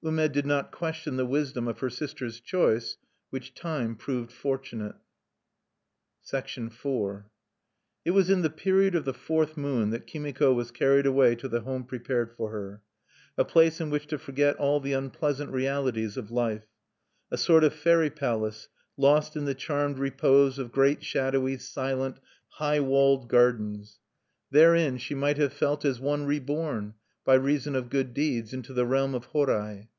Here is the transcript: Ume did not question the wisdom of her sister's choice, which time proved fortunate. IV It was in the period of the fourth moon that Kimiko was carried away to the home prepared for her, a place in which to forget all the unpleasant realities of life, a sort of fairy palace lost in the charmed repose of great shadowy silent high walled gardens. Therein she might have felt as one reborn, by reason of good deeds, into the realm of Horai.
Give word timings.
Ume 0.00 0.28
did 0.28 0.46
not 0.46 0.70
question 0.70 1.16
the 1.16 1.26
wisdom 1.26 1.66
of 1.66 1.80
her 1.80 1.90
sister's 1.90 2.38
choice, 2.38 2.96
which 3.30 3.52
time 3.52 3.96
proved 3.96 4.30
fortunate. 4.30 4.94
IV 6.32 6.44
It 8.04 8.12
was 8.12 8.30
in 8.30 8.42
the 8.42 8.48
period 8.48 8.94
of 8.94 9.04
the 9.04 9.12
fourth 9.12 9.56
moon 9.56 9.90
that 9.90 10.06
Kimiko 10.06 10.52
was 10.52 10.70
carried 10.70 11.04
away 11.04 11.34
to 11.34 11.48
the 11.48 11.62
home 11.62 11.82
prepared 11.82 12.30
for 12.30 12.52
her, 12.52 12.80
a 13.36 13.44
place 13.44 13.80
in 13.80 13.90
which 13.90 14.06
to 14.06 14.18
forget 14.18 14.54
all 14.54 14.78
the 14.78 14.92
unpleasant 14.92 15.50
realities 15.50 16.16
of 16.16 16.30
life, 16.30 16.68
a 17.32 17.36
sort 17.36 17.64
of 17.64 17.74
fairy 17.74 18.08
palace 18.08 18.68
lost 18.96 19.34
in 19.36 19.46
the 19.46 19.54
charmed 19.54 19.98
repose 19.98 20.60
of 20.60 20.70
great 20.70 21.02
shadowy 21.02 21.58
silent 21.58 22.20
high 22.50 22.78
walled 22.78 23.28
gardens. 23.28 23.98
Therein 24.52 24.98
she 24.98 25.16
might 25.16 25.38
have 25.38 25.52
felt 25.52 25.84
as 25.84 25.98
one 25.98 26.24
reborn, 26.24 26.94
by 27.24 27.34
reason 27.34 27.74
of 27.74 27.90
good 27.90 28.14
deeds, 28.14 28.54
into 28.54 28.72
the 28.72 28.86
realm 28.86 29.12
of 29.14 29.24
Horai. 29.26 29.86